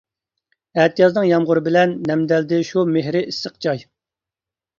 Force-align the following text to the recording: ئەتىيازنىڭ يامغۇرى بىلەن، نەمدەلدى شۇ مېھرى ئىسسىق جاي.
ئەتىيازنىڭ 0.83 1.27
يامغۇرى 1.27 1.63
بىلەن، 1.67 1.93
نەمدەلدى 2.13 2.59
شۇ 2.71 2.85
مېھرى 2.97 3.23
ئىسسىق 3.29 3.61
جاي. 3.69 3.87